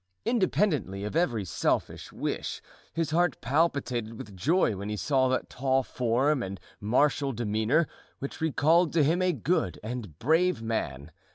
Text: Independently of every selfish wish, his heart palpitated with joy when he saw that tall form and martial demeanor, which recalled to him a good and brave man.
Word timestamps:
Independently 0.25 1.03
of 1.03 1.15
every 1.15 1.45
selfish 1.45 2.11
wish, 2.11 2.59
his 2.91 3.11
heart 3.11 3.39
palpitated 3.39 4.17
with 4.17 4.35
joy 4.35 4.75
when 4.75 4.89
he 4.89 4.97
saw 4.97 5.27
that 5.29 5.47
tall 5.47 5.83
form 5.83 6.41
and 6.41 6.59
martial 6.79 7.31
demeanor, 7.31 7.87
which 8.17 8.41
recalled 8.41 8.93
to 8.93 9.03
him 9.03 9.21
a 9.21 9.31
good 9.31 9.79
and 9.83 10.17
brave 10.17 10.59
man. 10.59 11.11